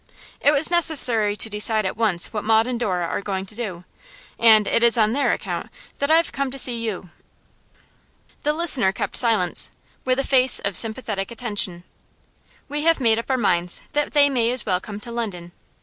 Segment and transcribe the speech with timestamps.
[0.39, 3.85] It was necessary to decide at once what Maud and Dora are going to do,
[4.39, 7.11] and it is on their account that I have come to see you.
[8.41, 9.69] The listener kept silence,
[10.03, 11.83] with a face of sympathetic attention.
[12.67, 15.51] 'We have made up our minds that they may as well come to London.